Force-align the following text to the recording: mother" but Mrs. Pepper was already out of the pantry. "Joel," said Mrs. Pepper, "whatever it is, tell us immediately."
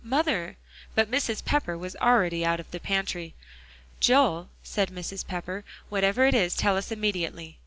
mother" 0.03 0.57
but 0.95 1.11
Mrs. 1.11 1.45
Pepper 1.45 1.77
was 1.77 1.95
already 1.97 2.43
out 2.43 2.59
of 2.59 2.71
the 2.71 2.79
pantry. 2.79 3.35
"Joel," 3.99 4.49
said 4.63 4.89
Mrs. 4.89 5.27
Pepper, 5.27 5.63
"whatever 5.89 6.25
it 6.25 6.33
is, 6.33 6.55
tell 6.55 6.75
us 6.75 6.91
immediately." 6.91 7.59